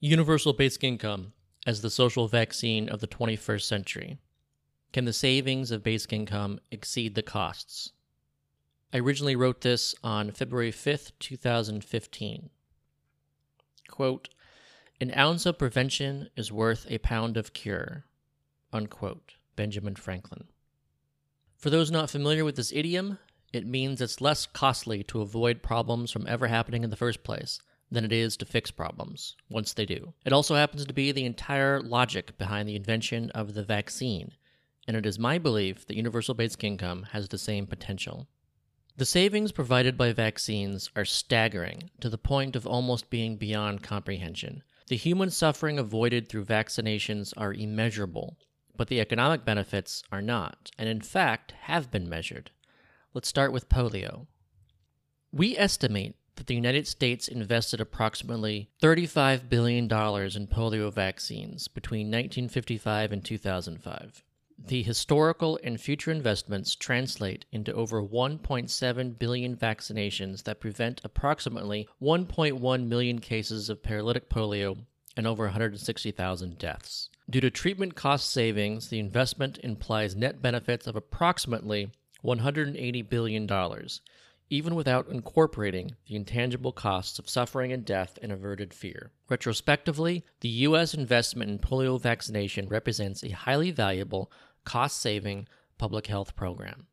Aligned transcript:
Universal 0.00 0.52
basic 0.52 0.84
income 0.84 1.32
as 1.66 1.82
the 1.82 1.90
social 1.90 2.28
vaccine 2.28 2.88
of 2.88 3.00
the 3.00 3.08
21st 3.08 3.62
century. 3.62 4.18
Can 4.92 5.06
the 5.06 5.12
savings 5.12 5.72
of 5.72 5.82
basic 5.82 6.12
income 6.12 6.60
exceed 6.70 7.16
the 7.16 7.22
costs? 7.22 7.90
I 8.92 8.98
originally 8.98 9.34
wrote 9.34 9.62
this 9.62 9.96
on 10.04 10.30
February 10.30 10.70
5th, 10.70 11.10
2015. 11.18 12.50
Quote, 13.88 14.28
An 15.00 15.12
ounce 15.16 15.46
of 15.46 15.58
prevention 15.58 16.28
is 16.36 16.52
worth 16.52 16.86
a 16.88 16.98
pound 16.98 17.36
of 17.36 17.52
cure. 17.52 18.04
Unquote. 18.72 19.34
Benjamin 19.56 19.96
Franklin. 19.96 20.44
For 21.56 21.70
those 21.70 21.90
not 21.90 22.08
familiar 22.08 22.44
with 22.44 22.54
this 22.54 22.72
idiom, 22.72 23.18
it 23.52 23.66
means 23.66 24.00
it's 24.00 24.20
less 24.20 24.46
costly 24.46 25.02
to 25.02 25.22
avoid 25.22 25.60
problems 25.60 26.12
from 26.12 26.28
ever 26.28 26.46
happening 26.46 26.84
in 26.84 26.90
the 26.90 26.96
first 26.96 27.24
place 27.24 27.58
than 27.90 28.04
it 28.04 28.12
is 28.12 28.36
to 28.36 28.44
fix 28.44 28.70
problems 28.70 29.36
once 29.48 29.72
they 29.72 29.86
do. 29.86 30.12
It 30.24 30.32
also 30.32 30.54
happens 30.54 30.84
to 30.84 30.92
be 30.92 31.12
the 31.12 31.24
entire 31.24 31.80
logic 31.80 32.36
behind 32.38 32.68
the 32.68 32.76
invention 32.76 33.30
of 33.30 33.54
the 33.54 33.64
vaccine, 33.64 34.32
and 34.86 34.96
it 34.96 35.06
is 35.06 35.18
my 35.18 35.38
belief 35.38 35.86
that 35.86 35.96
universal 35.96 36.34
basic 36.34 36.64
income 36.64 37.04
has 37.12 37.28
the 37.28 37.38
same 37.38 37.66
potential. 37.66 38.26
The 38.96 39.06
savings 39.06 39.52
provided 39.52 39.96
by 39.96 40.12
vaccines 40.12 40.90
are 40.96 41.04
staggering 41.04 41.90
to 42.00 42.10
the 42.10 42.18
point 42.18 42.56
of 42.56 42.66
almost 42.66 43.10
being 43.10 43.36
beyond 43.36 43.82
comprehension. 43.82 44.64
The 44.88 44.96
human 44.96 45.30
suffering 45.30 45.78
avoided 45.78 46.28
through 46.28 46.46
vaccinations 46.46 47.32
are 47.36 47.54
immeasurable, 47.54 48.38
but 48.76 48.88
the 48.88 49.00
economic 49.00 49.44
benefits 49.44 50.02
are 50.10 50.22
not, 50.22 50.70
and 50.76 50.88
in 50.88 51.00
fact 51.00 51.52
have 51.62 51.90
been 51.90 52.08
measured. 52.08 52.50
Let's 53.14 53.28
start 53.28 53.52
with 53.52 53.68
polio. 53.68 54.26
We 55.30 55.56
estimate 55.56 56.16
that 56.38 56.46
the 56.46 56.54
United 56.54 56.86
States 56.86 57.26
invested 57.26 57.80
approximately 57.80 58.70
$35 58.80 59.48
billion 59.48 59.84
in 59.84 59.88
polio 60.46 60.92
vaccines 60.92 61.66
between 61.66 62.06
1955 62.06 63.10
and 63.12 63.24
2005. 63.24 64.22
The 64.56 64.82
historical 64.82 65.58
and 65.64 65.80
future 65.80 66.12
investments 66.12 66.76
translate 66.76 67.44
into 67.50 67.72
over 67.72 68.02
1.7 68.02 69.18
billion 69.18 69.56
vaccinations 69.56 70.44
that 70.44 70.60
prevent 70.60 71.00
approximately 71.02 71.88
1.1 72.00 72.86
million 72.86 73.18
cases 73.18 73.68
of 73.68 73.82
paralytic 73.82 74.28
polio 74.28 74.78
and 75.16 75.26
over 75.26 75.44
160,000 75.44 76.58
deaths. 76.58 77.08
Due 77.28 77.40
to 77.40 77.50
treatment 77.50 77.96
cost 77.96 78.30
savings, 78.30 78.88
the 78.88 79.00
investment 79.00 79.58
implies 79.64 80.14
net 80.14 80.40
benefits 80.40 80.86
of 80.86 80.94
approximately 80.94 81.90
$180 82.24 83.08
billion, 83.08 83.46
even 84.50 84.74
without 84.74 85.08
incorporating 85.08 85.94
the 86.06 86.16
intangible 86.16 86.72
costs 86.72 87.18
of 87.18 87.28
suffering 87.28 87.72
and 87.72 87.84
death 87.84 88.18
and 88.22 88.32
averted 88.32 88.72
fear. 88.72 89.10
Retrospectively, 89.28 90.24
the 90.40 90.48
U.S. 90.48 90.94
investment 90.94 91.50
in 91.50 91.58
polio 91.58 92.00
vaccination 92.00 92.68
represents 92.68 93.22
a 93.22 93.30
highly 93.30 93.70
valuable, 93.70 94.30
cost 94.64 95.00
saving 95.00 95.48
public 95.76 96.06
health 96.06 96.34
program. 96.34 96.86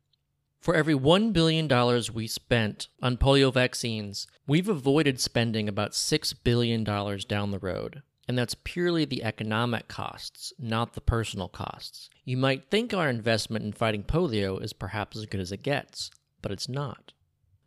For 0.60 0.74
every 0.74 0.94
$1 0.94 1.32
billion 1.32 1.68
we 2.12 2.26
spent 2.26 2.88
on 3.00 3.16
polio 3.16 3.52
vaccines, 3.52 4.26
we've 4.46 4.68
avoided 4.68 5.20
spending 5.20 5.68
about 5.68 5.92
$6 5.92 6.34
billion 6.42 6.82
down 6.82 7.50
the 7.50 7.58
road. 7.60 8.02
And 8.28 8.36
that's 8.36 8.56
purely 8.64 9.04
the 9.04 9.22
economic 9.22 9.86
costs, 9.86 10.52
not 10.58 10.94
the 10.94 11.00
personal 11.00 11.48
costs. 11.48 12.10
You 12.24 12.36
might 12.36 12.68
think 12.68 12.92
our 12.92 13.08
investment 13.08 13.64
in 13.64 13.72
fighting 13.72 14.02
polio 14.02 14.60
is 14.60 14.72
perhaps 14.72 15.16
as 15.16 15.26
good 15.26 15.40
as 15.40 15.52
it 15.52 15.62
gets, 15.62 16.10
but 16.42 16.50
it's 16.50 16.68
not. 16.68 17.12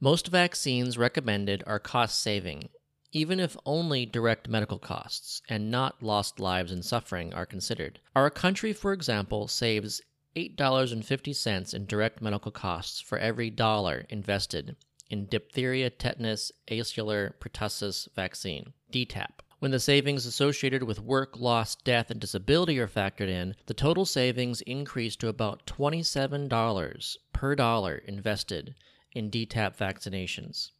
Most 0.01 0.29
vaccines 0.29 0.97
recommended 0.97 1.61
are 1.67 1.77
cost 1.77 2.21
saving, 2.21 2.69
even 3.11 3.37
if 3.37 3.57
only 3.65 4.05
direct 4.05 4.47
medical 4.47 4.79
costs 4.79 5.41
and 5.49 5.69
not 5.69 6.01
lost 6.01 6.39
lives 6.39 6.71
and 6.71 6.85
suffering 6.85 7.33
are 7.33 7.45
considered. 7.45 7.99
Our 8.15 8.29
country, 8.29 8.71
for 8.71 8.93
example, 8.93 9.49
saves 9.49 10.01
$8.50 10.37 11.73
in 11.73 11.85
direct 11.85 12.21
medical 12.21 12.49
costs 12.49 13.01
for 13.01 13.17
every 13.17 13.49
dollar 13.49 14.05
invested 14.07 14.77
in 15.09 15.25
diphtheria, 15.25 15.89
tetanus, 15.89 16.53
acellular 16.71 17.33
pertussis 17.41 18.07
vaccine, 18.15 18.71
DTaP. 18.93 19.41
When 19.59 19.71
the 19.71 19.81
savings 19.81 20.25
associated 20.25 20.83
with 20.83 21.01
work, 21.01 21.37
loss, 21.37 21.75
death, 21.75 22.09
and 22.09 22.21
disability 22.21 22.79
are 22.79 22.87
factored 22.87 23.27
in, 23.27 23.53
the 23.65 23.73
total 23.73 24.05
savings 24.05 24.61
increase 24.61 25.17
to 25.17 25.27
about 25.27 25.65
$27 25.65 27.17
per 27.33 27.55
dollar 27.55 27.95
invested 27.95 28.75
in 29.13 29.31
DTaP 29.31 29.77
vaccinations. 29.77 30.71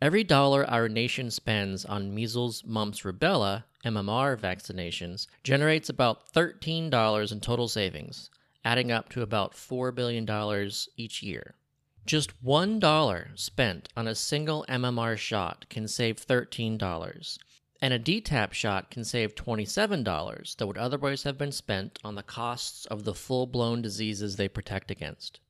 Every 0.00 0.22
dollar 0.22 0.64
our 0.70 0.88
nation 0.88 1.30
spends 1.30 1.84
on 1.84 2.14
measles, 2.14 2.62
mumps, 2.64 3.00
rubella, 3.00 3.64
MMR 3.84 4.36
vaccinations 4.38 5.26
generates 5.42 5.88
about 5.88 6.32
$13 6.32 7.32
in 7.32 7.40
total 7.40 7.68
savings, 7.68 8.30
adding 8.64 8.92
up 8.92 9.08
to 9.10 9.22
about 9.22 9.54
$4 9.54 9.94
billion 9.94 10.70
each 10.96 11.22
year. 11.22 11.54
Just 12.06 12.42
$1 12.44 13.38
spent 13.38 13.88
on 13.96 14.06
a 14.06 14.14
single 14.14 14.64
MMR 14.68 15.16
shot 15.16 15.66
can 15.68 15.88
save 15.88 16.24
$13, 16.24 17.38
and 17.82 17.94
a 17.94 17.98
DTaP 17.98 18.52
shot 18.52 18.90
can 18.90 19.04
save 19.04 19.34
$27 19.34 20.56
that 20.56 20.66
would 20.66 20.78
otherwise 20.78 21.24
have 21.24 21.36
been 21.36 21.52
spent 21.52 21.98
on 22.04 22.14
the 22.14 22.22
costs 22.22 22.86
of 22.86 23.04
the 23.04 23.14
full 23.14 23.46
blown 23.46 23.82
diseases 23.82 24.36
they 24.36 24.48
protect 24.48 24.90
against. 24.90 25.40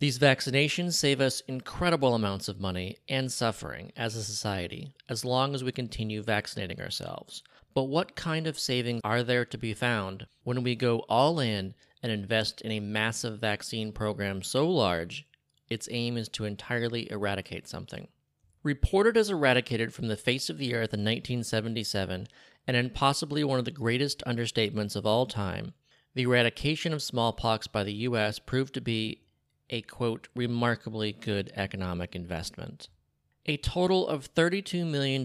These 0.00 0.18
vaccinations 0.18 0.94
save 0.94 1.20
us 1.20 1.40
incredible 1.46 2.14
amounts 2.14 2.48
of 2.48 2.60
money 2.60 2.98
and 3.08 3.30
suffering 3.30 3.92
as 3.96 4.16
a 4.16 4.24
society 4.24 4.92
as 5.08 5.24
long 5.24 5.54
as 5.54 5.62
we 5.62 5.72
continue 5.72 6.22
vaccinating 6.22 6.80
ourselves. 6.80 7.42
But 7.74 7.84
what 7.84 8.16
kind 8.16 8.46
of 8.46 8.58
savings 8.58 9.00
are 9.04 9.22
there 9.22 9.44
to 9.44 9.58
be 9.58 9.72
found 9.72 10.26
when 10.42 10.62
we 10.62 10.74
go 10.74 11.00
all 11.08 11.40
in 11.40 11.74
and 12.02 12.12
invest 12.12 12.60
in 12.60 12.72
a 12.72 12.80
massive 12.80 13.40
vaccine 13.40 13.92
program 13.92 14.42
so 14.42 14.68
large 14.68 15.26
its 15.68 15.88
aim 15.90 16.16
is 16.16 16.28
to 16.30 16.44
entirely 16.44 17.10
eradicate 17.10 17.66
something? 17.66 18.08
Reported 18.62 19.16
as 19.16 19.30
eradicated 19.30 19.92
from 19.92 20.08
the 20.08 20.16
face 20.16 20.50
of 20.50 20.58
the 20.58 20.74
earth 20.74 20.94
in 20.94 21.00
1977, 21.00 22.26
and 22.66 22.76
in 22.76 22.90
possibly 22.90 23.44
one 23.44 23.58
of 23.58 23.64
the 23.64 23.70
greatest 23.70 24.22
understatements 24.26 24.96
of 24.96 25.06
all 25.06 25.26
time, 25.26 25.74
the 26.14 26.22
eradication 26.22 26.92
of 26.92 27.02
smallpox 27.02 27.66
by 27.66 27.82
the 27.82 27.92
U.S. 27.92 28.38
proved 28.38 28.72
to 28.74 28.80
be 28.80 29.23
a 29.70 29.82
quote, 29.82 30.28
remarkably 30.34 31.12
good 31.12 31.52
economic 31.56 32.14
investment. 32.14 32.88
A 33.46 33.58
total 33.58 34.08
of 34.08 34.32
$32 34.34 34.86
million 34.86 35.22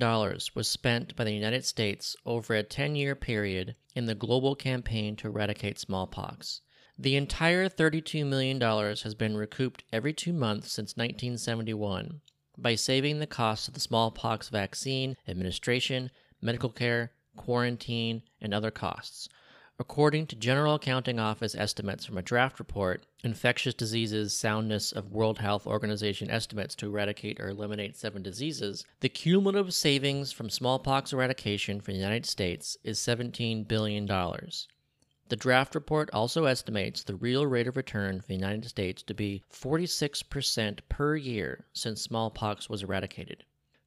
was 0.54 0.68
spent 0.68 1.16
by 1.16 1.24
the 1.24 1.34
United 1.34 1.64
States 1.64 2.16
over 2.26 2.54
a 2.54 2.64
10 2.64 2.96
year 2.96 3.16
period 3.16 3.76
in 3.96 4.06
the 4.08 4.16
global 4.16 4.56
campaign 4.56 5.16
to 5.18 5.28
eradicate 5.28 5.80
smallpox. 5.80 6.62
The 6.98 7.16
entire 7.16 7.70
$32 7.70 8.26
million 8.26 8.60
has 8.60 9.16
been 9.16 9.38
recouped 9.38 9.86
every 9.94 10.12
two 10.12 10.34
months 10.34 10.72
since 10.72 10.98
1971 10.98 12.20
by 12.58 12.76
saving 12.76 13.20
the 13.20 13.28
cost 13.28 13.70
of 13.70 13.74
the 13.74 13.80
smallpox 13.80 14.50
vaccine, 14.50 15.16
administration, 15.26 16.12
medical 16.42 16.70
care, 16.70 17.14
quarantine, 17.38 18.24
and 18.42 18.54
other 18.54 18.72
costs, 18.72 19.30
According 19.82 20.28
to 20.28 20.36
General 20.36 20.76
Accounting 20.76 21.20
Office 21.20 21.56
estimates 21.56 22.04
from 22.04 22.18
a 22.18 22.22
draft 22.22 22.60
report, 22.60 23.06
Infectious 23.24 23.74
Diseases 23.74 24.34
Soundness 24.34 24.92
of 24.92 25.14
World 25.14 25.40
Health 25.40 25.66
Organization 25.66 26.30
estimates 26.30 26.76
to 26.76 26.88
eradicate 26.88 27.40
or 27.40 27.48
eliminate 27.48 27.96
seven 27.96 28.22
diseases, 28.22 28.86
the 29.00 29.08
cumulative 29.08 29.74
savings 29.74 30.34
from 30.34 30.50
smallpox 30.50 31.14
eradication 31.14 31.80
for 31.80 31.94
the 31.94 31.98
United 31.98 32.26
States 32.26 32.76
is 32.84 33.00
$17 33.00 33.70
billion. 33.70 34.06
The 34.06 35.36
draft 35.38 35.74
report 35.74 36.10
also 36.12 36.44
estimates 36.44 37.02
the 37.02 37.16
real 37.16 37.48
rate 37.48 37.68
of 37.68 37.78
return 37.78 38.20
for 38.20 38.28
the 38.28 38.36
United 38.36 38.68
States 38.68 39.02
to 39.04 39.14
be 39.14 39.44
46% 39.50 40.80
per 40.90 41.16
year 41.16 41.68
since 41.72 42.02
smallpox 42.02 42.70
was 42.70 42.84
eradicated. 42.84 43.46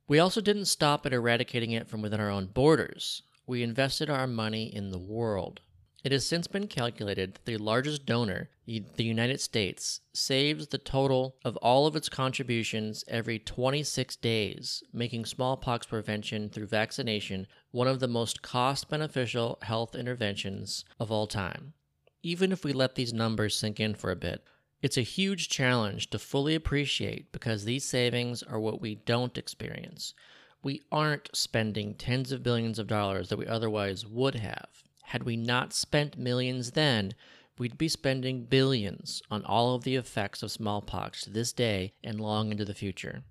We 0.08 0.18
also 0.18 0.40
didn't 0.40 0.64
stop 0.64 1.04
at 1.04 1.12
eradicating 1.12 1.72
it 1.72 1.86
from 1.86 2.00
within 2.00 2.18
our 2.18 2.30
own 2.30 2.46
borders. 2.46 3.22
We 3.46 3.62
invested 3.62 4.08
our 4.08 4.26
money 4.26 4.74
in 4.74 4.90
the 4.90 4.98
world. 4.98 5.60
It 6.04 6.10
has 6.10 6.26
since 6.26 6.48
been 6.48 6.66
calculated 6.66 7.34
that 7.34 7.44
the 7.44 7.58
largest 7.58 8.06
donor, 8.06 8.50
the 8.66 9.04
United 9.04 9.40
States, 9.40 10.00
saves 10.12 10.66
the 10.66 10.78
total 10.78 11.36
of 11.44 11.56
all 11.58 11.86
of 11.86 11.94
its 11.94 12.08
contributions 12.08 13.04
every 13.06 13.38
26 13.38 14.16
days, 14.16 14.82
making 14.92 15.26
smallpox 15.26 15.86
prevention 15.86 16.48
through 16.48 16.66
vaccination 16.66 17.46
one 17.70 17.86
of 17.86 18.00
the 18.00 18.08
most 18.08 18.42
cost 18.42 18.88
beneficial 18.88 19.58
health 19.62 19.94
interventions 19.94 20.84
of 20.98 21.12
all 21.12 21.28
time. 21.28 21.72
Even 22.24 22.50
if 22.50 22.64
we 22.64 22.72
let 22.72 22.96
these 22.96 23.12
numbers 23.12 23.54
sink 23.54 23.78
in 23.78 23.94
for 23.94 24.10
a 24.10 24.16
bit, 24.16 24.42
it's 24.80 24.98
a 24.98 25.02
huge 25.02 25.48
challenge 25.48 26.10
to 26.10 26.18
fully 26.18 26.56
appreciate 26.56 27.30
because 27.30 27.64
these 27.64 27.84
savings 27.84 28.42
are 28.42 28.58
what 28.58 28.80
we 28.80 28.96
don't 28.96 29.38
experience. 29.38 30.14
We 30.64 30.82
aren't 30.90 31.30
spending 31.32 31.94
tens 31.94 32.32
of 32.32 32.42
billions 32.42 32.80
of 32.80 32.88
dollars 32.88 33.28
that 33.28 33.38
we 33.38 33.46
otherwise 33.46 34.04
would 34.04 34.34
have. 34.34 34.82
Had 35.02 35.24
we 35.24 35.36
not 35.36 35.72
spent 35.72 36.16
millions 36.16 36.72
then, 36.72 37.12
we'd 37.58 37.76
be 37.78 37.88
spending 37.88 38.44
billions 38.46 39.22
on 39.30 39.44
all 39.44 39.74
of 39.74 39.84
the 39.84 39.96
effects 39.96 40.42
of 40.42 40.50
smallpox 40.50 41.22
to 41.24 41.30
this 41.30 41.52
day 41.52 41.92
and 42.02 42.20
long 42.20 42.50
into 42.50 42.64
the 42.64 42.74
future. 42.74 43.22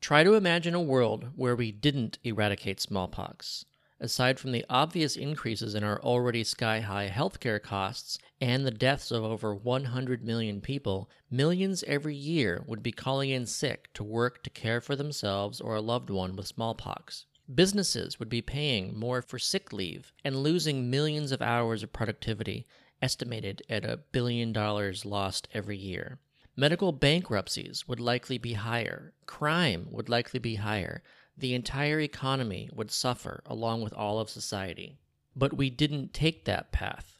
Try 0.00 0.24
to 0.24 0.34
imagine 0.34 0.74
a 0.74 0.80
world 0.80 1.28
where 1.36 1.54
we 1.54 1.72
didn't 1.72 2.18
eradicate 2.24 2.80
smallpox. 2.80 3.64
aside 4.00 4.40
from 4.40 4.50
the 4.50 4.64
obvious 4.70 5.14
increases 5.16 5.74
in 5.74 5.84
our 5.84 6.00
already 6.02 6.42
sky 6.42 6.80
high 6.80 7.08
healthcare 7.08 7.62
costs 7.62 8.18
and 8.40 8.64
the 8.64 8.70
deaths 8.70 9.10
of 9.10 9.22
over 9.22 9.54
100 9.54 10.24
million 10.24 10.60
people, 10.60 11.10
millions 11.30 11.84
every 11.86 12.16
year 12.16 12.64
would 12.66 12.82
be 12.82 12.92
calling 12.92 13.28
in 13.30 13.44
sick 13.44 13.92
to 13.92 14.02
work 14.02 14.42
to 14.42 14.50
care 14.50 14.80
for 14.80 14.96
themselves 14.96 15.60
or 15.60 15.76
a 15.76 15.82
loved 15.82 16.08
one 16.08 16.34
with 16.34 16.46
smallpox. 16.46 17.26
Businesses 17.54 18.18
would 18.18 18.28
be 18.28 18.42
paying 18.42 18.98
more 18.98 19.22
for 19.22 19.38
sick 19.38 19.72
leave 19.72 20.12
and 20.24 20.42
losing 20.42 20.90
millions 20.90 21.32
of 21.32 21.42
hours 21.42 21.82
of 21.82 21.92
productivity, 21.92 22.66
estimated 23.02 23.62
at 23.68 23.84
a 23.84 24.00
billion 24.12 24.52
dollars 24.52 25.04
lost 25.04 25.48
every 25.52 25.76
year. 25.76 26.18
Medical 26.56 26.92
bankruptcies 26.92 27.88
would 27.88 28.00
likely 28.00 28.38
be 28.38 28.52
higher. 28.52 29.12
Crime 29.26 29.88
would 29.90 30.08
likely 30.08 30.38
be 30.38 30.56
higher 30.56 31.02
the 31.40 31.54
entire 31.54 32.00
economy 32.00 32.68
would 32.72 32.90
suffer 32.90 33.42
along 33.46 33.80
with 33.80 33.94
all 33.94 34.20
of 34.20 34.28
society. 34.28 34.98
But 35.34 35.56
we 35.56 35.70
didn't 35.70 36.12
take 36.12 36.44
that 36.44 36.70
path. 36.70 37.16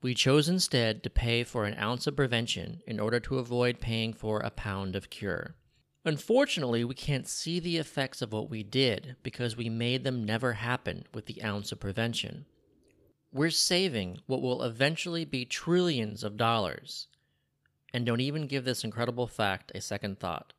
We 0.00 0.14
chose 0.14 0.48
instead 0.48 1.02
to 1.02 1.10
pay 1.10 1.44
for 1.44 1.64
an 1.64 1.76
ounce 1.78 2.06
of 2.06 2.14
prevention 2.14 2.82
in 2.86 3.00
order 3.00 3.18
to 3.20 3.38
avoid 3.38 3.80
paying 3.80 4.12
for 4.12 4.40
a 4.40 4.50
pound 4.50 4.94
of 4.94 5.10
cure. 5.10 5.56
Unfortunately, 6.06 6.84
we 6.84 6.94
can't 6.94 7.26
see 7.26 7.58
the 7.58 7.78
effects 7.78 8.20
of 8.20 8.32
what 8.32 8.50
we 8.50 8.62
did 8.62 9.16
because 9.22 9.56
we 9.56 9.70
made 9.70 10.04
them 10.04 10.22
never 10.22 10.52
happen 10.52 11.04
with 11.14 11.24
the 11.24 11.42
ounce 11.42 11.72
of 11.72 11.80
prevention. 11.80 12.44
We're 13.32 13.50
saving 13.50 14.18
what 14.26 14.42
will 14.42 14.62
eventually 14.62 15.24
be 15.24 15.46
trillions 15.46 16.22
of 16.22 16.36
dollars. 16.36 17.08
And 17.94 18.04
don't 18.04 18.20
even 18.20 18.46
give 18.46 18.66
this 18.66 18.84
incredible 18.84 19.26
fact 19.26 19.72
a 19.74 19.80
second 19.80 20.20
thought. 20.20 20.52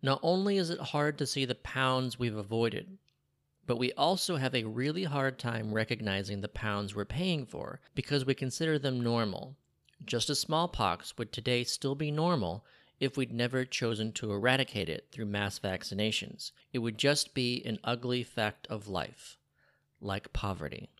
Not 0.00 0.20
only 0.22 0.56
is 0.56 0.70
it 0.70 0.80
hard 0.80 1.18
to 1.18 1.26
see 1.26 1.44
the 1.44 1.54
pounds 1.54 2.18
we've 2.18 2.36
avoided, 2.36 2.96
but 3.66 3.78
we 3.78 3.92
also 3.92 4.36
have 4.36 4.54
a 4.54 4.64
really 4.64 5.04
hard 5.04 5.38
time 5.38 5.74
recognizing 5.74 6.40
the 6.40 6.48
pounds 6.48 6.94
we're 6.94 7.04
paying 7.04 7.44
for 7.44 7.80
because 7.94 8.24
we 8.24 8.34
consider 8.34 8.78
them 8.78 9.02
normal. 9.02 9.56
Just 10.06 10.30
as 10.30 10.40
smallpox 10.40 11.18
would 11.18 11.30
today 11.30 11.62
still 11.64 11.94
be 11.94 12.10
normal 12.10 12.64
if 13.00 13.16
we'd 13.16 13.32
never 13.32 13.64
chosen 13.64 14.12
to 14.12 14.32
eradicate 14.32 14.88
it 14.88 15.08
through 15.10 15.26
mass 15.26 15.58
vaccinations. 15.58 16.52
It 16.72 16.80
would 16.80 16.98
just 16.98 17.34
be 17.34 17.62
an 17.64 17.78
ugly 17.84 18.22
fact 18.22 18.66
of 18.68 18.88
life, 18.88 19.38
like 20.00 20.32
poverty. 20.32 20.90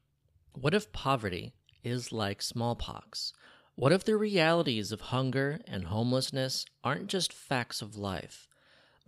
What 0.52 0.74
if 0.74 0.92
poverty 0.92 1.54
is 1.82 2.12
like 2.12 2.42
smallpox? 2.42 3.32
What 3.74 3.92
if 3.92 4.04
the 4.04 4.16
realities 4.16 4.92
of 4.92 5.00
hunger 5.00 5.60
and 5.66 5.84
homelessness 5.84 6.64
aren't 6.82 7.08
just 7.08 7.32
facts 7.32 7.80
of 7.80 7.96
life? 7.96 8.48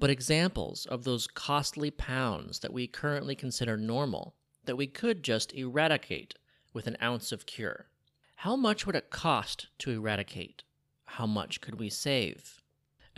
but 0.00 0.10
examples 0.10 0.86
of 0.86 1.04
those 1.04 1.26
costly 1.26 1.90
pounds 1.90 2.60
that 2.60 2.72
we 2.72 2.86
currently 2.86 3.36
consider 3.36 3.76
normal 3.76 4.34
that 4.64 4.76
we 4.76 4.86
could 4.86 5.22
just 5.22 5.52
eradicate 5.52 6.34
with 6.72 6.86
an 6.86 6.96
ounce 7.02 7.30
of 7.32 7.46
cure. 7.46 7.86
How 8.36 8.56
much 8.56 8.86
would 8.86 8.96
it 8.96 9.10
cost 9.10 9.66
to 9.80 9.90
eradicate? 9.90 10.64
How 11.04 11.26
much 11.26 11.60
could 11.60 11.78
we 11.78 11.90
save? 11.90 12.59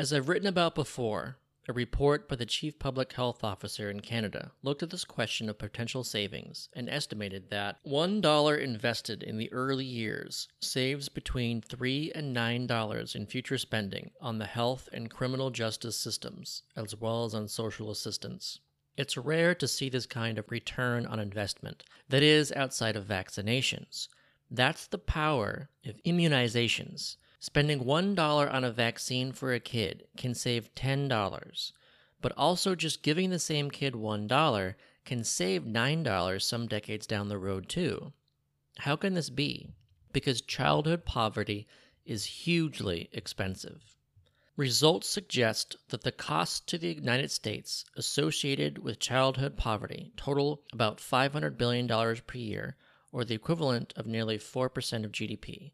As 0.02 0.12
I've 0.12 0.28
written 0.28 0.48
about 0.48 0.74
before, 0.74 1.36
a 1.68 1.72
report 1.72 2.28
by 2.28 2.34
the 2.34 2.44
Chief 2.44 2.76
Public 2.76 3.12
Health 3.12 3.44
Officer 3.44 3.88
in 3.88 4.00
Canada 4.00 4.50
looked 4.60 4.82
at 4.82 4.90
this 4.90 5.04
question 5.04 5.48
of 5.48 5.58
potential 5.58 6.02
savings 6.02 6.68
and 6.72 6.88
estimated 6.88 7.50
that 7.50 7.78
$1 7.86 8.58
invested 8.58 9.22
in 9.22 9.38
the 9.38 9.52
early 9.52 9.84
years 9.84 10.48
saves 10.60 11.08
between 11.08 11.62
3 11.62 12.10
and 12.16 12.34
$9 12.34 13.14
in 13.14 13.26
future 13.26 13.58
spending 13.58 14.10
on 14.20 14.38
the 14.38 14.46
health 14.46 14.88
and 14.92 15.08
criminal 15.08 15.50
justice 15.50 15.96
systems, 15.96 16.64
as 16.74 16.96
well 16.96 17.24
as 17.24 17.32
on 17.32 17.46
social 17.46 17.88
assistance. 17.88 18.58
It's 18.96 19.16
rare 19.16 19.54
to 19.54 19.68
see 19.68 19.88
this 19.88 20.06
kind 20.06 20.36
of 20.36 20.50
return 20.50 21.06
on 21.06 21.20
investment, 21.20 21.84
that 22.08 22.24
is, 22.24 22.50
outside 22.50 22.96
of 22.96 23.06
vaccinations. 23.06 24.08
That's 24.50 24.88
the 24.88 24.98
power 24.98 25.68
of 25.86 26.02
immunizations 26.02 27.18
Spending 27.44 27.80
$1 27.80 28.54
on 28.54 28.62
a 28.62 28.70
vaccine 28.70 29.32
for 29.32 29.52
a 29.52 29.58
kid 29.58 30.06
can 30.16 30.32
save 30.32 30.72
$10, 30.76 31.72
but 32.20 32.32
also 32.36 32.76
just 32.76 33.02
giving 33.02 33.30
the 33.30 33.38
same 33.40 33.68
kid 33.68 33.94
$1 33.94 34.74
can 35.04 35.24
save 35.24 35.64
$9 35.64 36.40
some 36.40 36.68
decades 36.68 37.04
down 37.04 37.28
the 37.28 37.38
road, 37.38 37.68
too. 37.68 38.12
How 38.78 38.94
can 38.94 39.14
this 39.14 39.28
be? 39.28 39.74
Because 40.12 40.40
childhood 40.40 41.04
poverty 41.04 41.66
is 42.06 42.24
hugely 42.26 43.08
expensive. 43.12 43.96
Results 44.56 45.08
suggest 45.08 45.74
that 45.88 46.02
the 46.02 46.12
costs 46.12 46.60
to 46.60 46.78
the 46.78 46.94
United 46.94 47.32
States 47.32 47.84
associated 47.96 48.78
with 48.78 49.00
childhood 49.00 49.56
poverty 49.56 50.12
total 50.16 50.62
about 50.72 50.98
$500 50.98 51.58
billion 51.58 51.88
per 51.88 52.38
year, 52.38 52.76
or 53.10 53.24
the 53.24 53.34
equivalent 53.34 53.92
of 53.96 54.06
nearly 54.06 54.38
4% 54.38 55.04
of 55.04 55.10
GDP, 55.10 55.72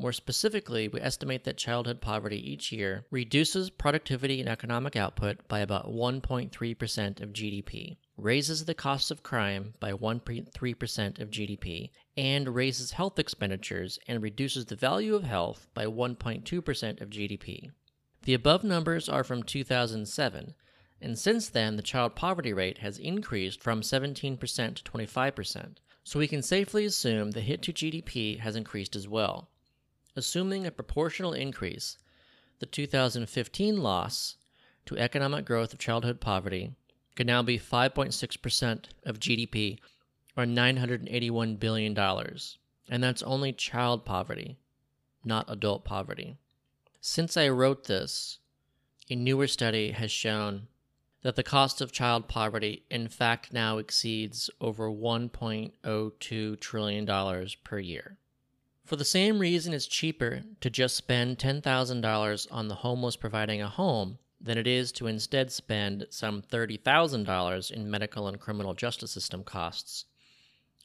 more 0.00 0.12
specifically, 0.12 0.86
we 0.86 1.00
estimate 1.00 1.42
that 1.42 1.56
childhood 1.56 2.00
poverty 2.00 2.38
each 2.52 2.70
year 2.70 3.04
reduces 3.10 3.68
productivity 3.68 4.38
and 4.38 4.48
economic 4.48 4.94
output 4.94 5.48
by 5.48 5.58
about 5.58 5.92
1.3% 5.92 7.20
of 7.20 7.32
GDP, 7.32 7.96
raises 8.16 8.64
the 8.64 8.74
cost 8.74 9.10
of 9.10 9.24
crime 9.24 9.74
by 9.80 9.92
1.3% 9.92 11.20
of 11.20 11.30
GDP, 11.32 11.90
and 12.16 12.54
raises 12.54 12.92
health 12.92 13.18
expenditures 13.18 13.98
and 14.06 14.22
reduces 14.22 14.66
the 14.66 14.76
value 14.76 15.16
of 15.16 15.24
health 15.24 15.66
by 15.74 15.84
1.2% 15.86 17.00
of 17.00 17.10
GDP. 17.10 17.72
The 18.22 18.34
above 18.34 18.62
numbers 18.62 19.08
are 19.08 19.24
from 19.24 19.42
2007, 19.42 20.54
and 21.00 21.18
since 21.18 21.48
then 21.48 21.74
the 21.74 21.82
child 21.82 22.14
poverty 22.14 22.52
rate 22.52 22.78
has 22.78 22.98
increased 22.98 23.60
from 23.60 23.80
17% 23.80 24.38
to 24.38 24.82
25%, 24.84 25.76
so 26.04 26.18
we 26.20 26.28
can 26.28 26.42
safely 26.42 26.84
assume 26.84 27.32
the 27.32 27.40
hit 27.40 27.62
to 27.62 27.72
GDP 27.72 28.38
has 28.38 28.54
increased 28.54 28.94
as 28.94 29.08
well. 29.08 29.50
Assuming 30.18 30.66
a 30.66 30.72
proportional 30.72 31.32
increase, 31.32 31.96
the 32.58 32.66
2015 32.66 33.76
loss 33.76 34.34
to 34.84 34.98
economic 34.98 35.44
growth 35.44 35.72
of 35.72 35.78
childhood 35.78 36.20
poverty 36.20 36.72
could 37.14 37.28
now 37.28 37.40
be 37.40 37.56
5.6% 37.56 38.84
of 39.06 39.20
GDP 39.20 39.78
or 40.36 40.42
$981 40.42 41.60
billion. 41.60 41.96
And 41.96 43.00
that's 43.00 43.22
only 43.22 43.52
child 43.52 44.04
poverty, 44.04 44.58
not 45.24 45.44
adult 45.46 45.84
poverty. 45.84 46.36
Since 47.00 47.36
I 47.36 47.48
wrote 47.50 47.84
this, 47.84 48.40
a 49.08 49.14
newer 49.14 49.46
study 49.46 49.92
has 49.92 50.10
shown 50.10 50.66
that 51.22 51.36
the 51.36 51.44
cost 51.44 51.80
of 51.80 51.92
child 51.92 52.26
poverty 52.26 52.82
in 52.90 53.06
fact 53.06 53.52
now 53.52 53.78
exceeds 53.78 54.50
over 54.60 54.90
$1.02 54.90 56.58
trillion 56.58 57.46
per 57.62 57.78
year. 57.78 58.18
For 58.88 58.96
the 58.96 59.04
same 59.04 59.38
reason, 59.38 59.74
it's 59.74 59.86
cheaper 59.86 60.44
to 60.62 60.70
just 60.70 60.96
spend 60.96 61.36
$10,000 61.36 62.46
on 62.50 62.68
the 62.68 62.74
homeless 62.76 63.16
providing 63.16 63.60
a 63.60 63.68
home 63.68 64.16
than 64.40 64.56
it 64.56 64.66
is 64.66 64.92
to 64.92 65.06
instead 65.06 65.52
spend 65.52 66.06
some 66.08 66.40
$30,000 66.40 67.70
in 67.70 67.90
medical 67.90 68.26
and 68.26 68.40
criminal 68.40 68.72
justice 68.72 69.10
system 69.10 69.44
costs. 69.44 70.06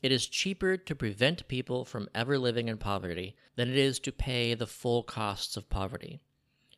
It 0.01 0.12
is 0.12 0.27
cheaper 0.27 0.75
to 0.75 0.93
prevent 0.93 1.48
people 1.48 1.86
from 1.86 2.10
ever 2.13 2.38
living 2.38 2.67
in 2.67 2.77
poverty 2.77 3.38
than 3.55 3.69
it 3.69 3.77
is 3.77 4.00
to 4.00 4.12
pay 4.12 4.53
the 4.53 4.67
full 4.67 5.03
costs 5.03 5.55
of 5.55 5.69
poverty. 5.69 6.19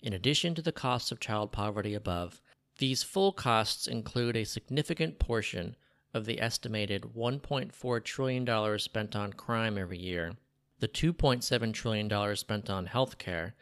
In 0.04 0.14
addition 0.14 0.54
to 0.54 0.62
the 0.62 0.72
costs 0.72 1.12
of 1.12 1.20
child 1.20 1.52
poverty 1.52 1.96
above, 1.96 2.40
these 2.78 3.02
full 3.02 3.32
costs 3.32 3.88
include 3.88 4.38
a 4.38 4.44
significant 4.44 5.18
portion 5.18 5.76
of 6.14 6.26
the 6.26 6.40
estimated 6.40 7.16
$1.4 7.18 8.04
trillion 8.04 8.78
spent 8.78 9.16
on 9.16 9.34
crime 9.34 9.80
every 9.80 9.98
year 9.98 10.36
the 10.80 10.88
$2.7 10.88 11.74
trillion 11.74 12.36
spent 12.36 12.70
on 12.70 12.88
healthcare, 12.88 13.54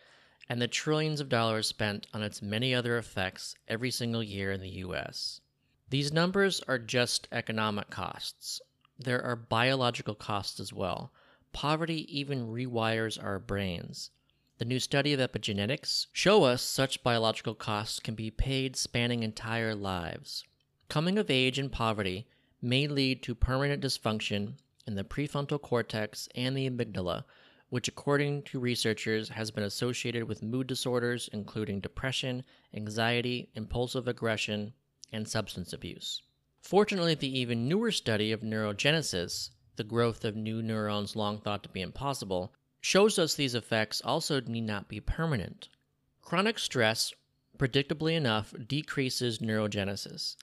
and 0.49 0.61
the 0.61 0.67
trillions 0.67 1.19
of 1.19 1.29
dollars 1.29 1.67
spent 1.67 2.07
on 2.13 2.23
its 2.23 2.41
many 2.41 2.73
other 2.73 2.97
effects 2.97 3.55
every 3.67 3.91
single 3.91 4.23
year 4.23 4.51
in 4.51 4.61
the 4.61 4.81
US. 4.85 5.41
These 5.89 6.11
numbers 6.11 6.59
are 6.67 6.79
just 6.79 7.27
economic 7.31 7.89
costs. 7.89 8.61
There 8.97 9.23
are 9.23 9.35
biological 9.35 10.15
costs 10.15 10.59
as 10.59 10.73
well. 10.73 11.13
Poverty 11.51 12.07
even 12.17 12.47
rewires 12.47 13.23
our 13.23 13.37
brains. 13.37 14.09
The 14.57 14.65
new 14.65 14.79
study 14.79 15.13
of 15.13 15.19
epigenetics 15.19 16.07
show 16.11 16.43
us 16.43 16.61
such 16.61 17.03
biological 17.03 17.53
costs 17.53 17.99
can 17.99 18.15
be 18.15 18.31
paid 18.31 18.75
spanning 18.75 19.21
entire 19.21 19.75
lives. 19.75 20.43
Coming 20.89 21.17
of 21.17 21.29
age 21.29 21.59
in 21.59 21.69
poverty 21.69 22.27
may 22.61 22.87
lead 22.87 23.21
to 23.23 23.35
permanent 23.35 23.83
dysfunction 23.83 24.55
in 24.85 24.95
the 24.95 25.03
prefrontal 25.03 25.61
cortex 25.61 26.27
and 26.35 26.55
the 26.55 26.69
amygdala, 26.69 27.23
which, 27.69 27.87
according 27.87 28.43
to 28.43 28.59
researchers, 28.59 29.29
has 29.29 29.49
been 29.49 29.63
associated 29.63 30.25
with 30.25 30.43
mood 30.43 30.67
disorders 30.67 31.29
including 31.33 31.79
depression, 31.79 32.43
anxiety, 32.73 33.49
impulsive 33.55 34.07
aggression, 34.07 34.73
and 35.11 35.27
substance 35.27 35.73
abuse. 35.73 36.21
Fortunately, 36.61 37.15
the 37.15 37.39
even 37.39 37.67
newer 37.67 37.91
study 37.91 38.31
of 38.31 38.41
neurogenesis, 38.41 39.49
the 39.75 39.83
growth 39.83 40.23
of 40.23 40.35
new 40.35 40.61
neurons 40.61 41.15
long 41.15 41.39
thought 41.39 41.63
to 41.63 41.69
be 41.69 41.81
impossible, 41.81 42.53
shows 42.79 43.17
us 43.17 43.33
these 43.33 43.55
effects 43.55 44.01
also 44.01 44.39
need 44.41 44.61
not 44.61 44.87
be 44.87 44.99
permanent. 44.99 45.69
Chronic 46.21 46.59
stress, 46.59 47.13
predictably 47.57 48.15
enough, 48.15 48.53
decreases 48.67 49.39
neurogenesis, 49.39 50.35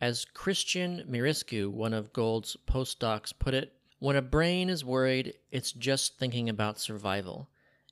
As 0.00 0.24
Christian 0.24 1.04
Mirescu, 1.10 1.68
one 1.70 1.94
of 1.94 2.12
Gould's 2.12 2.56
postdocs, 2.66 3.32
put 3.38 3.54
it, 3.54 3.75
when 3.98 4.16
a 4.16 4.22
brain 4.22 4.68
is 4.68 4.84
worried, 4.84 5.34
it's 5.50 5.72
just 5.72 6.18
thinking 6.18 6.48
about 6.48 6.78
survival. 6.78 7.48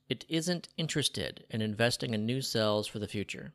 It 0.08 0.26
isn't 0.28 0.68
interested 0.76 1.44
in 1.48 1.62
investing 1.62 2.12
in 2.12 2.26
new 2.26 2.42
cells 2.42 2.86
for 2.86 2.98
the 2.98 3.08
future. 3.08 3.54